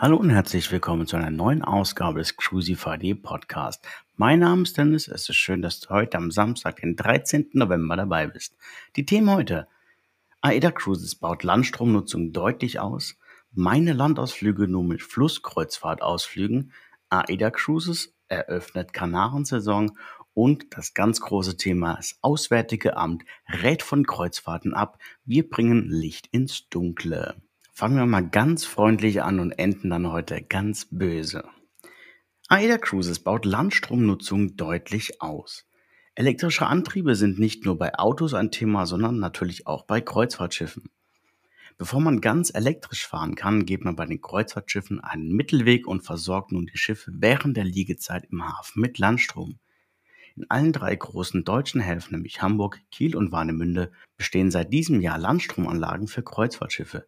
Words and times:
Hallo 0.00 0.16
und 0.16 0.30
herzlich 0.30 0.70
willkommen 0.70 1.08
zu 1.08 1.16
einer 1.16 1.32
neuen 1.32 1.64
Ausgabe 1.64 2.20
des 2.20 2.36
Cruisify 2.36 3.16
Podcast. 3.16 3.84
Mein 4.14 4.38
Name 4.38 4.62
ist 4.62 4.78
Dennis. 4.78 5.08
Es 5.08 5.28
ist 5.28 5.34
schön, 5.34 5.60
dass 5.60 5.80
du 5.80 5.88
heute 5.88 6.18
am 6.18 6.30
Samstag, 6.30 6.76
den 6.76 6.94
13. 6.94 7.50
November 7.54 7.96
dabei 7.96 8.28
bist. 8.28 8.56
Die 8.94 9.04
Themen 9.04 9.28
heute. 9.28 9.66
AIDA 10.40 10.70
Cruises 10.70 11.16
baut 11.16 11.42
Landstromnutzung 11.42 12.32
deutlich 12.32 12.78
aus. 12.78 13.16
Meine 13.50 13.92
Landausflüge 13.92 14.68
nur 14.68 14.84
mit 14.84 15.02
Flusskreuzfahrtausflügen. 15.02 16.72
AIDA 17.10 17.50
Cruises 17.50 18.14
eröffnet 18.28 18.92
Kanarensaison 18.92 19.98
und 20.32 20.76
das 20.76 20.94
ganz 20.94 21.20
große 21.20 21.56
Thema, 21.56 21.96
das 21.96 22.20
Auswärtige 22.22 22.96
Amt 22.96 23.24
rät 23.48 23.82
von 23.82 24.06
Kreuzfahrten 24.06 24.74
ab. 24.74 25.00
Wir 25.24 25.50
bringen 25.50 25.88
Licht 25.90 26.28
ins 26.28 26.68
Dunkle. 26.68 27.42
Fangen 27.78 27.96
wir 27.96 28.06
mal 28.06 28.28
ganz 28.28 28.64
freundlich 28.64 29.22
an 29.22 29.38
und 29.38 29.52
enden 29.52 29.90
dann 29.90 30.10
heute 30.10 30.42
ganz 30.42 30.88
böse. 30.90 31.44
AIDA 32.48 32.76
Cruises 32.76 33.20
baut 33.20 33.44
Landstromnutzung 33.44 34.56
deutlich 34.56 35.22
aus. 35.22 35.64
Elektrische 36.16 36.66
Antriebe 36.66 37.14
sind 37.14 37.38
nicht 37.38 37.64
nur 37.64 37.78
bei 37.78 37.96
Autos 37.96 38.34
ein 38.34 38.50
Thema, 38.50 38.84
sondern 38.84 39.20
natürlich 39.20 39.68
auch 39.68 39.84
bei 39.84 40.00
Kreuzfahrtschiffen. 40.00 40.90
Bevor 41.76 42.00
man 42.00 42.20
ganz 42.20 42.52
elektrisch 42.52 43.06
fahren 43.06 43.36
kann, 43.36 43.64
geht 43.64 43.84
man 43.84 43.94
bei 43.94 44.06
den 44.06 44.20
Kreuzfahrtschiffen 44.20 44.98
einen 44.98 45.30
Mittelweg 45.30 45.86
und 45.86 46.00
versorgt 46.00 46.50
nun 46.50 46.66
die 46.66 46.78
Schiffe 46.78 47.12
während 47.14 47.56
der 47.56 47.64
Liegezeit 47.64 48.24
im 48.32 48.44
Hafen 48.44 48.80
mit 48.80 48.98
Landstrom. 48.98 49.60
In 50.34 50.50
allen 50.50 50.72
drei 50.72 50.96
großen 50.96 51.44
deutschen 51.44 51.80
Häfen, 51.80 52.14
nämlich 52.16 52.42
Hamburg, 52.42 52.80
Kiel 52.90 53.14
und 53.14 53.30
Warnemünde, 53.30 53.92
bestehen 54.16 54.50
seit 54.50 54.72
diesem 54.72 55.00
Jahr 55.00 55.18
Landstromanlagen 55.18 56.08
für 56.08 56.24
Kreuzfahrtschiffe. 56.24 57.06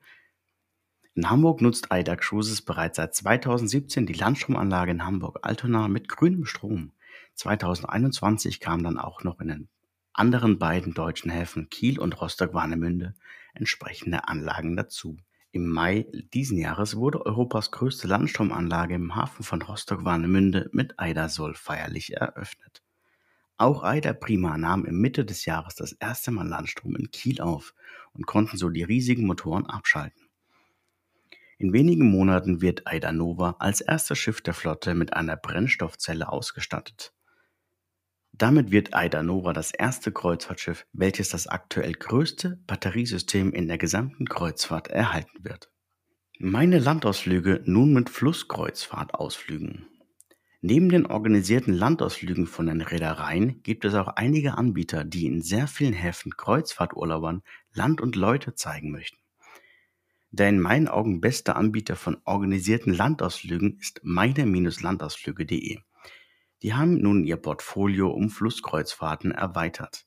In 1.14 1.28
Hamburg 1.28 1.60
nutzt 1.60 1.90
AIDA 1.90 2.14
Cruises 2.14 2.62
bereits 2.62 2.96
seit 2.96 3.14
2017 3.14 4.06
die 4.06 4.12
Landstromanlage 4.12 4.92
in 4.92 5.04
Hamburg-Altona 5.04 5.88
mit 5.88 6.08
grünem 6.08 6.44
Strom. 6.44 6.92
2021 7.34 8.60
kam 8.60 8.84
dann 8.84 8.96
auch 8.96 9.24
noch 9.24 9.40
in 9.40 9.48
den 9.48 9.68
anderen 10.12 10.58
beiden 10.58 10.94
deutschen 10.94 11.30
Häfen 11.30 11.68
Kiel 11.68 11.98
und 11.98 12.20
Rostock-Warnemünde 12.20 13.14
entsprechende 13.54 14.28
Anlagen 14.28 14.76
dazu. 14.76 15.16
Im 15.50 15.68
Mai 15.68 16.06
diesen 16.32 16.58
Jahres 16.58 16.94
wurde 16.94 17.26
Europas 17.26 17.72
größte 17.72 18.06
Landstromanlage 18.06 18.94
im 18.94 19.16
Hafen 19.16 19.42
von 19.42 19.62
Rostock-Warnemünde 19.62 20.70
mit 20.72 21.00
Eidersol 21.00 21.54
feierlich 21.54 22.14
eröffnet. 22.14 22.82
Auch 23.56 23.82
Eider 23.82 24.14
Prima 24.14 24.56
nahm 24.56 24.84
im 24.84 25.00
Mitte 25.00 25.24
des 25.24 25.44
Jahres 25.44 25.74
das 25.74 25.92
erste 25.92 26.30
Mal 26.30 26.46
Landstrom 26.46 26.94
in 26.94 27.10
Kiel 27.10 27.40
auf 27.40 27.74
und 28.12 28.26
konnten 28.26 28.56
so 28.56 28.68
die 28.68 28.84
riesigen 28.84 29.26
Motoren 29.26 29.66
abschalten. 29.66 30.29
In 31.60 31.74
wenigen 31.74 32.10
Monaten 32.10 32.62
wird 32.62 32.86
Eider 32.86 33.12
Nova 33.12 33.54
als 33.58 33.82
erstes 33.82 34.16
Schiff 34.16 34.40
der 34.40 34.54
Flotte 34.54 34.94
mit 34.94 35.12
einer 35.12 35.36
Brennstoffzelle 35.36 36.32
ausgestattet. 36.32 37.12
Damit 38.32 38.70
wird 38.70 38.94
Aida 38.94 39.22
Nova 39.22 39.52
das 39.52 39.70
erste 39.70 40.10
Kreuzfahrtschiff, 40.10 40.86
welches 40.94 41.28
das 41.28 41.46
aktuell 41.46 41.92
größte 41.92 42.58
Batteriesystem 42.66 43.52
in 43.52 43.68
der 43.68 43.76
gesamten 43.76 44.24
Kreuzfahrt 44.24 44.88
erhalten 44.88 45.44
wird. 45.44 45.70
Meine 46.38 46.78
Landausflüge 46.78 47.60
nun 47.66 47.92
mit 47.92 48.08
Flusskreuzfahrtausflügen. 48.08 49.86
Neben 50.62 50.88
den 50.88 51.04
organisierten 51.04 51.74
Landausflügen 51.74 52.46
von 52.46 52.68
den 52.68 52.80
Reedereien 52.80 53.62
gibt 53.62 53.84
es 53.84 53.92
auch 53.92 54.08
einige 54.08 54.56
Anbieter, 54.56 55.04
die 55.04 55.26
in 55.26 55.42
sehr 55.42 55.66
vielen 55.66 55.92
Häfen 55.92 56.34
Kreuzfahrturlaubern 56.38 57.42
Land 57.74 58.00
und 58.00 58.16
Leute 58.16 58.54
zeigen 58.54 58.90
möchten. 58.92 59.19
Der 60.32 60.48
in 60.48 60.60
meinen 60.60 60.86
Augen 60.86 61.20
beste 61.20 61.56
Anbieter 61.56 61.96
von 61.96 62.18
organisierten 62.24 62.94
Landausflügen 62.94 63.78
ist 63.80 64.00
meine-landausflüge.de. 64.04 65.78
Die 66.62 66.74
haben 66.74 67.00
nun 67.00 67.24
ihr 67.24 67.36
Portfolio 67.36 68.10
um 68.10 68.30
Flusskreuzfahrten 68.30 69.32
erweitert. 69.32 70.06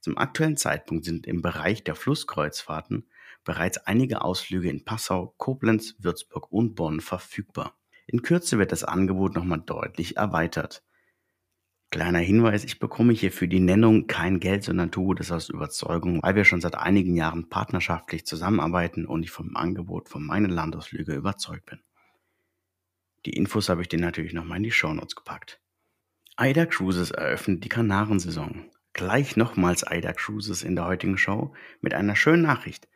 Zum 0.00 0.16
aktuellen 0.16 0.56
Zeitpunkt 0.56 1.04
sind 1.04 1.26
im 1.26 1.42
Bereich 1.42 1.82
der 1.82 1.94
Flusskreuzfahrten 1.94 3.08
bereits 3.44 3.78
einige 3.78 4.22
Ausflüge 4.22 4.70
in 4.70 4.84
Passau, 4.84 5.34
Koblenz, 5.38 5.96
Würzburg 5.98 6.50
und 6.52 6.74
Bonn 6.74 7.00
verfügbar. 7.00 7.76
In 8.06 8.22
Kürze 8.22 8.58
wird 8.58 8.72
das 8.72 8.84
Angebot 8.84 9.34
nochmal 9.34 9.62
deutlich 9.64 10.16
erweitert. 10.16 10.84
Kleiner 11.92 12.20
Hinweis, 12.20 12.64
ich 12.64 12.78
bekomme 12.78 13.12
hier 13.12 13.30
für 13.30 13.46
die 13.46 13.60
Nennung 13.60 14.06
kein 14.06 14.40
Geld, 14.40 14.64
sondern 14.64 14.90
tue 14.90 15.14
das 15.14 15.30
aus 15.30 15.50
Überzeugung, 15.50 16.22
weil 16.22 16.34
wir 16.34 16.46
schon 16.46 16.62
seit 16.62 16.74
einigen 16.74 17.14
Jahren 17.14 17.50
partnerschaftlich 17.50 18.24
zusammenarbeiten 18.24 19.04
und 19.04 19.22
ich 19.22 19.30
vom 19.30 19.54
Angebot 19.56 20.08
von 20.08 20.24
meinen 20.24 20.48
Landausflüge 20.48 21.14
überzeugt 21.14 21.66
bin. 21.66 21.82
Die 23.26 23.34
Infos 23.34 23.68
habe 23.68 23.82
ich 23.82 23.88
dir 23.88 24.00
natürlich 24.00 24.32
nochmal 24.32 24.56
in 24.56 24.62
die 24.62 24.70
Shownotes 24.70 25.16
gepackt. 25.16 25.60
AIDA 26.36 26.64
Cruises 26.64 27.10
eröffnet 27.10 27.62
die 27.62 27.68
Kanarensaison. 27.68 28.70
Gleich 28.94 29.36
nochmals 29.36 29.84
AIDA 29.84 30.14
Cruises 30.14 30.62
in 30.62 30.76
der 30.76 30.86
heutigen 30.86 31.18
Show 31.18 31.52
mit 31.82 31.92
einer 31.92 32.16
schönen 32.16 32.42
Nachricht. 32.42 32.88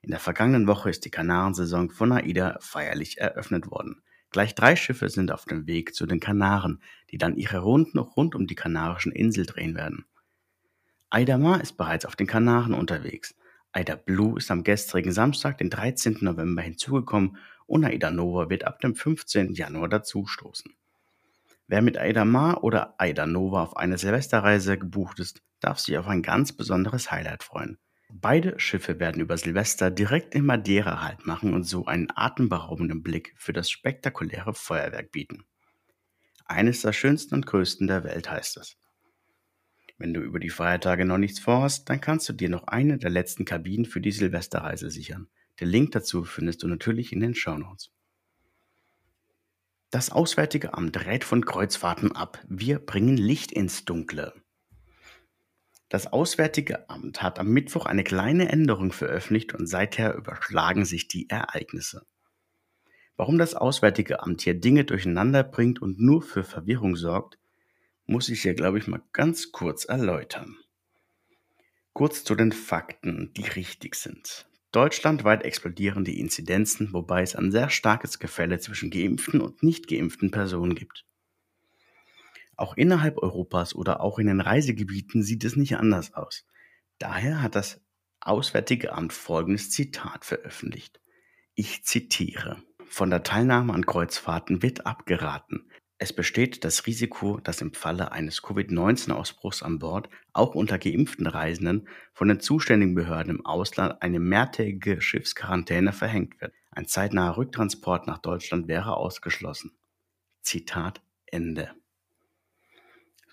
In 0.00 0.10
der 0.10 0.20
vergangenen 0.20 0.68
Woche 0.68 0.90
ist 0.90 1.04
die 1.04 1.10
Kanarensaison 1.10 1.90
von 1.90 2.12
AIDA 2.12 2.58
feierlich 2.60 3.18
eröffnet 3.18 3.68
worden. 3.72 4.03
Gleich 4.34 4.56
drei 4.56 4.74
Schiffe 4.74 5.08
sind 5.10 5.30
auf 5.30 5.44
dem 5.44 5.68
Weg 5.68 5.94
zu 5.94 6.06
den 6.06 6.18
Kanaren, 6.18 6.82
die 7.12 7.18
dann 7.18 7.36
ihre 7.36 7.58
Runden 7.58 7.98
rund 7.98 8.34
um 8.34 8.48
die 8.48 8.56
Kanarischen 8.56 9.12
Insel 9.12 9.46
drehen 9.46 9.76
werden. 9.76 10.06
AIDA 11.08 11.38
Mar 11.38 11.60
ist 11.60 11.76
bereits 11.76 12.04
auf 12.04 12.16
den 12.16 12.26
Kanaren 12.26 12.74
unterwegs. 12.74 13.36
AIDA 13.70 13.94
Blue 13.94 14.36
ist 14.36 14.50
am 14.50 14.64
gestrigen 14.64 15.12
Samstag, 15.12 15.58
den 15.58 15.70
13. 15.70 16.16
November 16.22 16.62
hinzugekommen 16.62 17.36
und 17.66 17.84
AIDA 17.84 18.10
Nova 18.10 18.50
wird 18.50 18.64
ab 18.64 18.80
dem 18.80 18.96
15. 18.96 19.52
Januar 19.52 19.88
dazustoßen. 19.88 20.74
Wer 21.68 21.82
mit 21.82 21.96
Aida 21.96 22.24
Mar 22.24 22.64
oder 22.64 22.96
Aida 22.98 23.28
Nova 23.28 23.62
auf 23.62 23.76
eine 23.76 23.98
Silvesterreise 23.98 24.78
gebucht 24.78 25.20
ist, 25.20 25.44
darf 25.60 25.78
sich 25.78 25.96
auf 25.96 26.08
ein 26.08 26.22
ganz 26.22 26.50
besonderes 26.50 27.12
Highlight 27.12 27.44
freuen. 27.44 27.78
Beide 28.16 28.60
Schiffe 28.60 29.00
werden 29.00 29.20
über 29.20 29.36
Silvester 29.36 29.90
direkt 29.90 30.36
in 30.36 30.46
Madeira 30.46 31.02
Halt 31.02 31.26
machen 31.26 31.52
und 31.52 31.64
so 31.64 31.86
einen 31.86 32.12
atemberaubenden 32.14 33.02
Blick 33.02 33.34
für 33.36 33.52
das 33.52 33.68
spektakuläre 33.68 34.54
Feuerwerk 34.54 35.10
bieten. 35.10 35.44
Eines 36.44 36.82
der 36.82 36.92
schönsten 36.92 37.34
und 37.34 37.44
größten 37.44 37.88
der 37.88 38.04
Welt 38.04 38.30
heißt 38.30 38.58
es. 38.58 38.76
Wenn 39.98 40.14
du 40.14 40.20
über 40.20 40.38
die 40.38 40.50
Feiertage 40.50 41.04
noch 41.04 41.18
nichts 41.18 41.40
vorhast, 41.40 41.90
dann 41.90 42.00
kannst 42.00 42.28
du 42.28 42.34
dir 42.34 42.48
noch 42.48 42.68
eine 42.68 42.98
der 42.98 43.10
letzten 43.10 43.44
Kabinen 43.44 43.84
für 43.84 44.00
die 44.00 44.12
Silvesterreise 44.12 44.90
sichern. 44.90 45.26
Den 45.58 45.68
Link 45.68 45.90
dazu 45.90 46.22
findest 46.22 46.62
du 46.62 46.68
natürlich 46.68 47.12
in 47.12 47.18
den 47.18 47.34
Shownotes. 47.34 47.90
Das 49.90 50.10
Auswärtige 50.10 50.74
Amt 50.74 51.04
rät 51.04 51.24
von 51.24 51.44
Kreuzfahrten 51.44 52.12
ab. 52.12 52.40
Wir 52.48 52.78
bringen 52.78 53.16
Licht 53.16 53.50
ins 53.50 53.84
Dunkle. 53.84 54.43
Das 55.88 56.12
Auswärtige 56.12 56.88
Amt 56.88 57.22
hat 57.22 57.38
am 57.38 57.48
Mittwoch 57.48 57.86
eine 57.86 58.04
kleine 58.04 58.48
Änderung 58.48 58.92
veröffentlicht 58.92 59.54
und 59.54 59.66
seither 59.66 60.14
überschlagen 60.14 60.84
sich 60.84 61.08
die 61.08 61.28
Ereignisse. 61.28 62.06
Warum 63.16 63.38
das 63.38 63.54
Auswärtige 63.54 64.22
Amt 64.22 64.42
hier 64.42 64.54
Dinge 64.54 64.84
durcheinander 64.84 65.44
bringt 65.44 65.80
und 65.80 66.00
nur 66.00 66.22
für 66.22 66.42
Verwirrung 66.42 66.96
sorgt, 66.96 67.38
muss 68.06 68.28
ich 68.28 68.42
hier, 68.42 68.54
glaube 68.54 68.78
ich, 68.78 68.86
mal 68.86 69.02
ganz 69.12 69.52
kurz 69.52 69.84
erläutern. 69.84 70.56
Kurz 71.92 72.24
zu 72.24 72.34
den 72.34 72.50
Fakten, 72.50 73.32
die 73.36 73.44
richtig 73.44 73.94
sind. 73.94 74.48
Deutschlandweit 74.72 75.44
explodieren 75.44 76.04
die 76.04 76.18
Inzidenzen, 76.18 76.92
wobei 76.92 77.22
es 77.22 77.36
ein 77.36 77.52
sehr 77.52 77.70
starkes 77.70 78.18
Gefälle 78.18 78.58
zwischen 78.58 78.90
geimpften 78.90 79.40
und 79.40 79.62
nicht 79.62 79.86
geimpften 79.86 80.32
Personen 80.32 80.74
gibt. 80.74 81.04
Auch 82.56 82.76
innerhalb 82.76 83.18
Europas 83.18 83.74
oder 83.74 84.00
auch 84.00 84.18
in 84.18 84.26
den 84.26 84.40
Reisegebieten 84.40 85.22
sieht 85.22 85.44
es 85.44 85.56
nicht 85.56 85.76
anders 85.76 86.14
aus. 86.14 86.44
Daher 86.98 87.42
hat 87.42 87.54
das 87.54 87.80
Auswärtige 88.20 88.92
Amt 88.92 89.12
folgendes 89.12 89.70
Zitat 89.70 90.24
veröffentlicht. 90.24 91.00
Ich 91.54 91.84
zitiere. 91.84 92.62
Von 92.86 93.10
der 93.10 93.22
Teilnahme 93.22 93.74
an 93.74 93.84
Kreuzfahrten 93.84 94.62
wird 94.62 94.86
abgeraten. 94.86 95.68
Es 95.98 96.12
besteht 96.12 96.64
das 96.64 96.86
Risiko, 96.86 97.38
dass 97.38 97.60
im 97.60 97.72
Falle 97.72 98.12
eines 98.12 98.42
Covid-19-Ausbruchs 98.42 99.62
an 99.62 99.78
Bord 99.78 100.08
auch 100.32 100.54
unter 100.54 100.78
geimpften 100.78 101.26
Reisenden 101.26 101.88
von 102.12 102.28
den 102.28 102.40
zuständigen 102.40 102.94
Behörden 102.94 103.36
im 103.36 103.46
Ausland 103.46 104.02
eine 104.02 104.20
mehrtägige 104.20 105.00
Schiffsquarantäne 105.00 105.92
verhängt 105.92 106.40
wird. 106.40 106.52
Ein 106.72 106.86
zeitnaher 106.86 107.36
Rücktransport 107.36 108.06
nach 108.06 108.18
Deutschland 108.18 108.68
wäre 108.68 108.96
ausgeschlossen. 108.96 109.72
Zitat 110.42 111.00
Ende. 111.26 111.70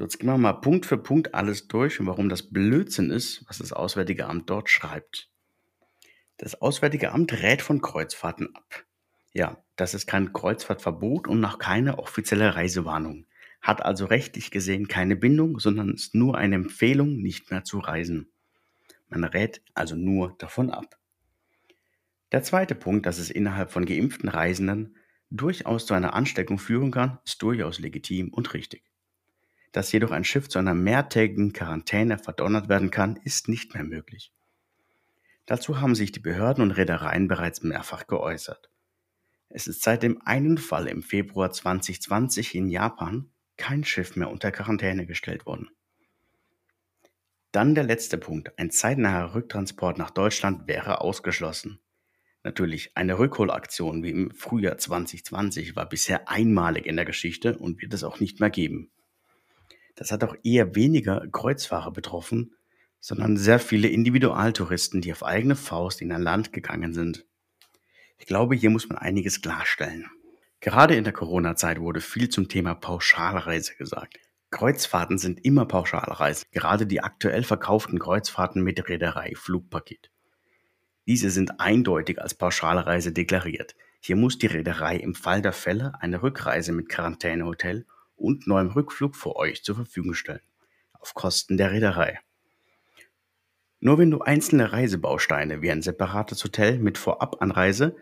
So, 0.01 0.05
jetzt 0.05 0.17
gehen 0.17 0.31
wir 0.31 0.37
mal 0.39 0.53
Punkt 0.53 0.87
für 0.87 0.97
Punkt 0.97 1.35
alles 1.35 1.67
durch 1.67 1.99
und 1.99 2.07
warum 2.07 2.27
das 2.27 2.41
Blödsinn 2.41 3.11
ist, 3.11 3.45
was 3.47 3.59
das 3.59 3.71
Auswärtige 3.71 4.25
Amt 4.25 4.49
dort 4.49 4.67
schreibt. 4.67 5.29
Das 6.37 6.59
Auswärtige 6.59 7.11
Amt 7.11 7.33
rät 7.33 7.61
von 7.61 7.83
Kreuzfahrten 7.83 8.55
ab. 8.55 8.83
Ja, 9.31 9.63
das 9.75 9.93
ist 9.93 10.07
kein 10.07 10.33
Kreuzfahrtverbot 10.33 11.27
und 11.27 11.39
noch 11.39 11.59
keine 11.59 11.99
offizielle 11.99 12.55
Reisewarnung. 12.55 13.27
Hat 13.61 13.85
also 13.85 14.05
rechtlich 14.05 14.49
gesehen 14.49 14.87
keine 14.87 15.15
Bindung, 15.15 15.59
sondern 15.59 15.93
ist 15.93 16.15
nur 16.15 16.35
eine 16.35 16.55
Empfehlung, 16.55 17.17
nicht 17.17 17.51
mehr 17.51 17.63
zu 17.63 17.77
reisen. 17.77 18.31
Man 19.07 19.23
rät 19.23 19.61
also 19.75 19.95
nur 19.95 20.33
davon 20.39 20.71
ab. 20.71 20.97
Der 22.31 22.41
zweite 22.41 22.73
Punkt, 22.73 23.05
dass 23.05 23.19
es 23.19 23.29
innerhalb 23.29 23.69
von 23.69 23.85
geimpften 23.85 24.29
Reisenden 24.29 24.97
durchaus 25.29 25.85
zu 25.85 25.93
einer 25.93 26.15
Ansteckung 26.15 26.57
führen 26.57 26.89
kann, 26.89 27.19
ist 27.23 27.43
durchaus 27.43 27.77
legitim 27.77 28.29
und 28.29 28.55
richtig. 28.55 28.90
Dass 29.71 29.91
jedoch 29.91 30.11
ein 30.11 30.23
Schiff 30.23 30.49
zu 30.49 30.59
einer 30.59 30.73
mehrtägigen 30.73 31.53
Quarantäne 31.53 32.17
verdonnert 32.17 32.67
werden 32.67 32.91
kann, 32.91 33.15
ist 33.23 33.47
nicht 33.47 33.73
mehr 33.73 33.83
möglich. 33.83 34.33
Dazu 35.45 35.79
haben 35.81 35.95
sich 35.95 36.11
die 36.11 36.19
Behörden 36.19 36.61
und 36.63 36.71
Reedereien 36.71 37.27
bereits 37.27 37.63
mehrfach 37.63 38.07
geäußert. 38.07 38.69
Es 39.49 39.67
ist 39.67 39.81
seit 39.81 40.03
dem 40.03 40.21
einen 40.25 40.57
Fall 40.57 40.87
im 40.87 41.03
Februar 41.03 41.51
2020 41.51 42.55
in 42.55 42.69
Japan 42.69 43.29
kein 43.57 43.83
Schiff 43.83 44.15
mehr 44.15 44.29
unter 44.29 44.51
Quarantäne 44.51 45.05
gestellt 45.05 45.45
worden. 45.45 45.69
Dann 47.51 47.75
der 47.75 47.83
letzte 47.83 48.17
Punkt. 48.17 48.57
Ein 48.57 48.71
zeitnaher 48.71 49.35
Rücktransport 49.35 49.97
nach 49.97 50.11
Deutschland 50.11 50.67
wäre 50.67 51.01
ausgeschlossen. 51.01 51.79
Natürlich, 52.43 52.95
eine 52.95 53.19
Rückholaktion 53.19 54.03
wie 54.03 54.09
im 54.09 54.31
Frühjahr 54.31 54.77
2020 54.77 55.75
war 55.75 55.87
bisher 55.87 56.29
einmalig 56.29 56.85
in 56.85 56.95
der 56.95 57.05
Geschichte 57.05 57.57
und 57.57 57.81
wird 57.81 57.93
es 57.93 58.03
auch 58.03 58.19
nicht 58.19 58.39
mehr 58.39 58.49
geben. 58.49 58.89
Das 60.01 60.11
hat 60.11 60.23
auch 60.23 60.35
eher 60.41 60.73
weniger 60.73 61.27
Kreuzfahrer 61.31 61.91
betroffen, 61.91 62.55
sondern 62.99 63.37
sehr 63.37 63.59
viele 63.59 63.87
Individualtouristen, 63.87 64.99
die 64.99 65.11
auf 65.11 65.23
eigene 65.23 65.55
Faust 65.55 66.01
in 66.01 66.11
ein 66.11 66.23
Land 66.23 66.51
gegangen 66.51 66.95
sind. 66.95 67.27
Ich 68.17 68.25
glaube, 68.25 68.55
hier 68.55 68.71
muss 68.71 68.89
man 68.89 68.97
einiges 68.97 69.43
klarstellen. 69.43 70.07
Gerade 70.59 70.95
in 70.95 71.03
der 71.03 71.13
Corona-Zeit 71.13 71.79
wurde 71.79 72.01
viel 72.01 72.29
zum 72.29 72.49
Thema 72.49 72.73
Pauschalreise 72.73 73.75
gesagt. 73.75 74.17
Kreuzfahrten 74.49 75.19
sind 75.19 75.45
immer 75.45 75.67
Pauschalreisen, 75.67 76.47
gerade 76.51 76.87
die 76.87 77.03
aktuell 77.03 77.43
verkauften 77.43 77.99
Kreuzfahrten 77.99 78.63
mit 78.63 78.89
Reederei 78.89 79.33
Flugpaket. 79.35 80.09
Diese 81.05 81.29
sind 81.29 81.59
eindeutig 81.59 82.19
als 82.19 82.33
Pauschalreise 82.33 83.11
deklariert. 83.11 83.75
Hier 83.99 84.15
muss 84.15 84.39
die 84.39 84.47
Reederei 84.47 84.95
im 84.95 85.13
Fall 85.13 85.43
der 85.43 85.53
Fälle 85.53 85.93
eine 85.99 86.23
Rückreise 86.23 86.71
mit 86.71 86.89
Quarantänehotel 86.89 87.85
und 88.21 88.47
neuem 88.47 88.69
Rückflug 88.69 89.15
für 89.15 89.35
euch 89.35 89.63
zur 89.63 89.75
Verfügung 89.75 90.13
stellen, 90.13 90.41
auf 90.93 91.13
Kosten 91.13 91.57
der 91.57 91.71
Reederei. 91.71 92.19
Nur 93.79 93.97
wenn 93.97 94.11
du 94.11 94.19
einzelne 94.19 94.71
Reisebausteine 94.71 95.61
wie 95.61 95.71
ein 95.71 95.81
separates 95.81 96.43
Hotel 96.43 96.77
mit 96.77 96.99
Vorabanreise, 96.99 97.95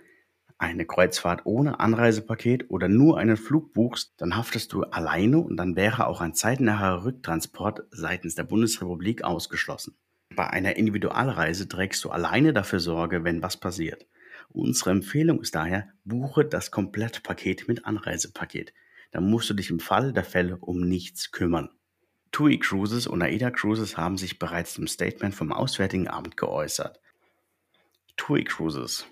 eine 0.58 0.86
Kreuzfahrt 0.86 1.46
ohne 1.46 1.80
Anreisepaket 1.80 2.70
oder 2.70 2.90
nur 2.90 3.18
einen 3.18 3.38
Flug 3.38 3.74
buchst, 3.74 4.14
dann 4.18 4.36
haftest 4.36 4.74
du 4.74 4.84
alleine 4.84 5.40
und 5.40 5.56
dann 5.56 5.78
wäre 5.78 6.06
auch 6.06 6.20
ein 6.20 6.34
zeitnaher 6.34 7.06
Rücktransport 7.06 7.84
seitens 7.92 8.36
der 8.36 8.44
Bundesrepublik 8.44 9.24
ausgeschlossen. 9.24 9.96
Bei 10.36 10.50
einer 10.50 10.76
Individualreise 10.76 11.70
trägst 11.70 12.04
du 12.04 12.10
alleine 12.10 12.52
dafür 12.52 12.82
Sorge, 12.82 13.24
wenn 13.24 13.42
was 13.42 13.56
passiert. 13.56 14.06
Unsere 14.50 14.92
Empfehlung 14.92 15.40
ist 15.42 15.56
daher, 15.56 15.88
buche 16.04 16.44
das 16.44 16.72
Komplettpaket 16.72 17.70
mit 17.70 17.86
Anreisepaket. 17.86 18.74
Dann 19.12 19.30
musst 19.30 19.50
du 19.50 19.54
dich 19.54 19.70
im 19.70 19.80
Fall 19.80 20.14
der 20.14 20.24
Fälle 20.24 20.58
um 20.58 20.82
nichts 20.82 21.32
kümmern. 21.32 21.70
TUI 22.32 22.60
Cruises 22.60 23.08
und 23.08 23.22
AIDA 23.22 23.50
Cruises 23.50 23.98
haben 23.98 24.18
sich 24.18 24.38
bereits 24.38 24.78
im 24.78 24.88
Statement 24.88 25.34
vom 25.34 25.52
Auswärtigen 25.52 26.08
Amt 26.08 26.38
geäußert. 26.38 27.00
TUI 28.18 28.44
Cruises. 28.44 29.06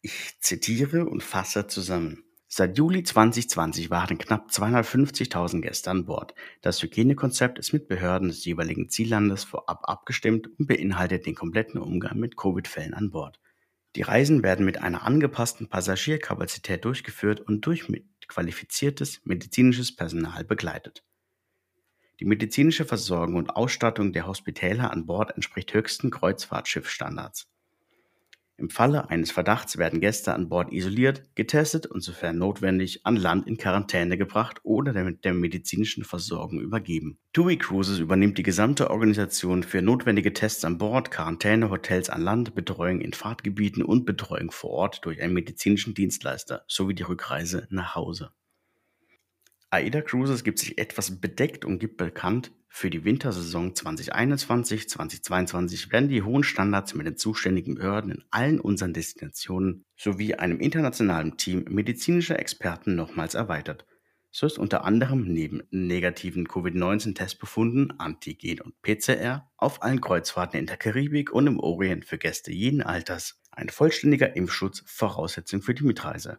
Ich 0.00 0.40
zitiere 0.40 1.06
und 1.06 1.22
fasse 1.22 1.66
zusammen. 1.66 2.24
Seit 2.56 2.78
Juli 2.78 3.02
2020 3.02 3.90
waren 3.90 4.16
knapp 4.16 4.48
250.000 4.48 5.60
Gäste 5.60 5.90
an 5.90 6.04
Bord. 6.04 6.34
Das 6.62 6.80
Hygienekonzept 6.82 7.58
ist 7.58 7.72
mit 7.72 7.88
Behörden 7.88 8.28
des 8.28 8.44
jeweiligen 8.44 8.88
Ziellandes 8.88 9.44
vorab 9.44 9.88
abgestimmt 9.88 10.48
und 10.58 10.66
beinhaltet 10.66 11.26
den 11.26 11.34
kompletten 11.34 11.80
Umgang 11.80 12.18
mit 12.18 12.36
Covid-Fällen 12.36 12.94
an 12.94 13.10
Bord. 13.10 13.40
Die 13.96 14.02
Reisen 14.02 14.42
werden 14.42 14.64
mit 14.64 14.80
einer 14.80 15.02
angepassten 15.02 15.68
Passagierkapazität 15.68 16.84
durchgeführt 16.84 17.40
und 17.40 17.66
durch 17.66 17.88
qualifiziertes 18.28 19.20
medizinisches 19.24 19.94
Personal 19.94 20.44
begleitet. 20.44 21.04
Die 22.20 22.24
medizinische 22.24 22.84
Versorgung 22.84 23.36
und 23.36 23.50
Ausstattung 23.50 24.12
der 24.12 24.26
Hospitäler 24.26 24.92
an 24.92 25.06
Bord 25.06 25.32
entspricht 25.32 25.74
höchsten 25.74 26.10
Kreuzfahrtschiffstandards. 26.10 27.48
Im 28.56 28.70
Falle 28.70 29.10
eines 29.10 29.32
Verdachts 29.32 29.78
werden 29.78 30.00
Gäste 30.00 30.32
an 30.32 30.48
Bord 30.48 30.72
isoliert, 30.72 31.22
getestet 31.34 31.86
und 31.86 32.02
sofern 32.02 32.38
notwendig 32.38 33.04
an 33.04 33.16
Land 33.16 33.48
in 33.48 33.56
Quarantäne 33.56 34.16
gebracht 34.16 34.60
oder 34.62 34.92
der, 34.92 35.34
medizinischen 35.34 36.04
Versorgung 36.04 36.60
übergeben. 36.60 37.18
TUI 37.32 37.56
Cruises 37.56 37.98
übernimmt 37.98 38.38
die 38.38 38.44
gesamte 38.44 38.90
Organisation 38.90 39.64
für 39.64 39.82
notwendige 39.82 40.32
Tests 40.32 40.64
an 40.64 40.78
Bord, 40.78 41.10
Quarantäne, 41.10 41.68
Hotels 41.68 42.10
an 42.10 42.22
Land, 42.22 42.54
Betreuung 42.54 43.00
in 43.00 43.12
Fahrtgebieten 43.12 43.82
und 43.82 44.04
Betreuung 44.04 44.52
vor 44.52 44.70
Ort 44.70 45.04
durch 45.04 45.20
einen 45.20 45.34
medizinischen 45.34 45.94
Dienstleister 45.94 46.64
sowie 46.68 46.94
die 46.94 47.02
Rückreise 47.02 47.66
nach 47.70 47.96
Hause. 47.96 48.30
AIDA 49.74 50.02
Cruises 50.02 50.44
gibt 50.44 50.60
sich 50.60 50.78
etwas 50.78 51.20
bedeckt 51.20 51.64
und 51.64 51.80
gibt 51.80 51.96
bekannt, 51.96 52.52
für 52.68 52.90
die 52.90 53.04
Wintersaison 53.04 53.74
2021, 53.74 54.88
2022 54.88 55.90
werden 55.90 56.08
die 56.08 56.22
hohen 56.22 56.44
Standards 56.44 56.94
mit 56.94 57.08
den 57.08 57.16
zuständigen 57.16 57.74
Behörden 57.74 58.12
in 58.12 58.24
allen 58.30 58.60
unseren 58.60 58.92
Destinationen 58.92 59.84
sowie 59.96 60.36
einem 60.36 60.60
internationalen 60.60 61.38
Team 61.38 61.64
medizinischer 61.68 62.38
Experten 62.38 62.94
nochmals 62.94 63.34
erweitert. 63.34 63.84
So 64.30 64.46
ist 64.46 64.58
unter 64.58 64.84
anderem 64.84 65.24
neben 65.24 65.64
negativen 65.72 66.46
Covid-19-Testbefunden, 66.46 67.98
Antigen 67.98 68.60
und 68.60 68.80
PCR 68.80 69.50
auf 69.56 69.82
allen 69.82 70.00
Kreuzfahrten 70.00 70.60
in 70.60 70.66
der 70.66 70.76
Karibik 70.76 71.32
und 71.32 71.48
im 71.48 71.58
Orient 71.58 72.04
für 72.04 72.18
Gäste 72.18 72.52
jeden 72.52 72.80
Alters 72.80 73.40
ein 73.50 73.70
vollständiger 73.70 74.36
Impfschutz 74.36 74.84
Voraussetzung 74.86 75.62
für 75.62 75.74
die 75.74 75.84
Mitreise 75.84 76.38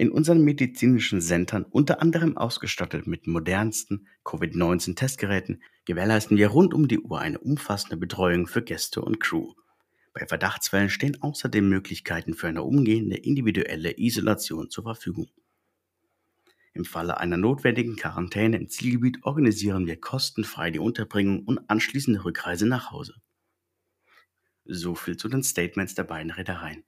in 0.00 0.10
unseren 0.10 0.40
medizinischen 0.42 1.20
Centern 1.20 1.64
unter 1.64 2.00
anderem 2.00 2.38
ausgestattet 2.38 3.06
mit 3.06 3.26
modernsten 3.26 4.08
Covid-19-Testgeräten, 4.24 5.62
gewährleisten 5.84 6.38
wir 6.38 6.48
rund 6.48 6.72
um 6.72 6.88
die 6.88 7.00
Uhr 7.00 7.20
eine 7.20 7.38
umfassende 7.38 7.98
Betreuung 7.98 8.46
für 8.46 8.62
Gäste 8.62 9.02
und 9.02 9.20
Crew. 9.20 9.52
Bei 10.14 10.26
Verdachtsfällen 10.26 10.88
stehen 10.88 11.20
außerdem 11.20 11.68
Möglichkeiten 11.68 12.32
für 12.32 12.48
eine 12.48 12.62
umgehende 12.62 13.18
individuelle 13.18 13.98
Isolation 13.98 14.70
zur 14.70 14.84
Verfügung. 14.84 15.28
Im 16.72 16.86
Falle 16.86 17.18
einer 17.18 17.36
notwendigen 17.36 17.96
Quarantäne 17.96 18.56
im 18.56 18.70
Zielgebiet 18.70 19.22
organisieren 19.24 19.86
wir 19.86 20.00
kostenfrei 20.00 20.70
die 20.70 20.78
Unterbringung 20.78 21.44
und 21.44 21.68
anschließende 21.68 22.24
Rückreise 22.24 22.64
nach 22.64 22.90
Hause. 22.90 23.16
So 24.64 24.94
viel 24.94 25.18
zu 25.18 25.28
den 25.28 25.42
Statements 25.42 25.94
der 25.94 26.04
beiden 26.04 26.30
Reedereien. 26.30 26.84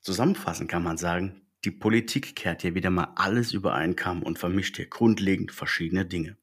Zusammenfassend 0.00 0.70
kann 0.70 0.82
man 0.82 0.96
sagen, 0.96 1.42
die 1.64 1.70
Politik 1.70 2.34
kehrt 2.34 2.62
hier 2.62 2.74
wieder 2.74 2.90
mal 2.90 3.12
alles 3.16 3.52
über 3.52 3.74
einen 3.74 3.96
Kamm 3.96 4.22
und 4.22 4.38
vermischt 4.38 4.76
hier 4.76 4.86
grundlegend 4.86 5.52
verschiedene 5.52 6.04
Dinge. 6.04 6.36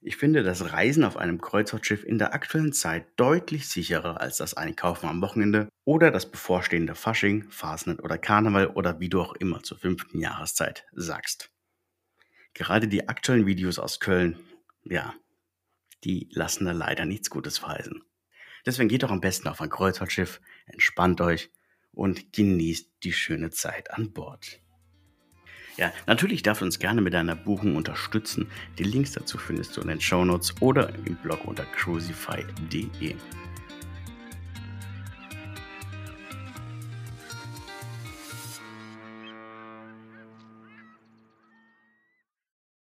Ich 0.00 0.16
finde 0.16 0.42
das 0.42 0.72
Reisen 0.72 1.04
auf 1.04 1.16
einem 1.16 1.40
Kreuzfahrtschiff 1.40 2.04
in 2.04 2.18
der 2.18 2.32
aktuellen 2.32 2.72
Zeit 2.72 3.06
deutlich 3.16 3.68
sicherer 3.68 4.20
als 4.20 4.36
das 4.36 4.54
Einkaufen 4.54 5.08
am 5.08 5.20
Wochenende 5.20 5.68
oder 5.84 6.10
das 6.10 6.30
bevorstehende 6.30 6.94
Fasching, 6.94 7.50
Fasnet 7.50 8.02
oder 8.02 8.16
Karneval 8.16 8.68
oder 8.68 9.00
wie 9.00 9.08
du 9.08 9.20
auch 9.20 9.34
immer 9.34 9.62
zur 9.62 9.78
fünften 9.78 10.20
Jahreszeit 10.20 10.86
sagst. 10.92 11.50
Gerade 12.54 12.88
die 12.88 13.08
aktuellen 13.08 13.46
Videos 13.46 13.78
aus 13.78 13.98
Köln, 13.98 14.38
ja, 14.84 15.14
die 16.04 16.28
lassen 16.32 16.64
da 16.64 16.72
leider 16.72 17.04
nichts 17.04 17.28
Gutes 17.28 17.58
verheißen. 17.58 18.02
Deswegen 18.66 18.88
geht 18.88 19.02
doch 19.02 19.10
am 19.10 19.20
besten 19.20 19.48
auf 19.48 19.60
ein 19.60 19.70
Kreuzfahrtschiff, 19.70 20.40
entspannt 20.66 21.20
euch 21.20 21.50
und 21.92 22.32
genießt 22.32 22.90
die 23.02 23.12
schöne 23.12 23.50
Zeit 23.50 23.90
an 23.90 24.12
Bord. 24.12 24.60
Ja, 25.76 25.92
natürlich 26.06 26.42
darfst 26.42 26.60
du 26.60 26.64
uns 26.64 26.80
gerne 26.80 27.00
mit 27.00 27.14
deiner 27.14 27.36
Buchung 27.36 27.76
unterstützen. 27.76 28.48
Die 28.78 28.84
Links 28.84 29.12
dazu 29.12 29.38
findest 29.38 29.76
du 29.76 29.80
in 29.80 29.88
den 29.88 30.00
Show 30.00 30.24
Notes 30.24 30.54
oder 30.60 30.92
im 31.06 31.14
Blog 31.16 31.44
unter 31.44 31.64
crucify.de. 31.64 33.14